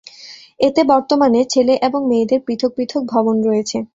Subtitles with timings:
[0.59, 3.77] এতে বর্তমানে ছেলে এবং মেয়েদের পৃথক পৃথক ভবন রয়েছে।